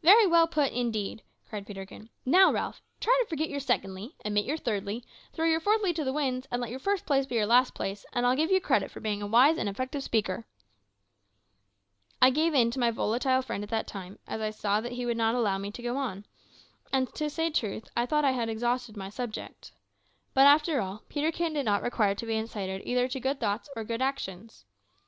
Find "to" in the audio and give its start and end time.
3.20-3.28, 5.96-6.04, 12.70-12.78, 15.72-15.82, 17.16-17.28, 22.14-22.24, 23.08-23.18